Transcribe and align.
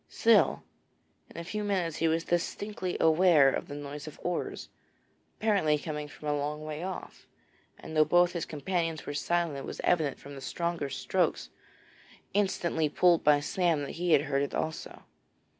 Still, 0.09 0.63
in 1.29 1.37
a 1.39 1.43
few 1.43 1.63
minutes 1.63 1.97
he 1.97 2.07
was 2.07 2.23
distinctly 2.23 2.97
aware 2.99 3.51
of 3.51 3.67
the 3.67 3.75
noise 3.75 4.07
of 4.07 4.19
oars, 4.23 4.69
apparently 5.37 5.77
coming 5.77 6.07
from 6.07 6.27
a 6.27 6.35
long 6.35 6.63
way 6.65 6.81
off, 6.81 7.27
and 7.79 7.95
though 7.95 8.03
both 8.03 8.31
his 8.31 8.43
companions 8.47 9.05
were 9.05 9.13
silent, 9.13 9.57
it 9.59 9.65
was 9.65 9.79
evident 9.83 10.17
from 10.17 10.33
the 10.33 10.41
stronger 10.41 10.89
strokes 10.89 11.51
instantly 12.33 12.89
pulled 12.89 13.23
by 13.23 13.39
Sam 13.41 13.83
that 13.83 13.91
he 13.91 14.13
had 14.13 14.21
heard 14.23 14.41
it 14.41 14.55
also. 14.55 15.03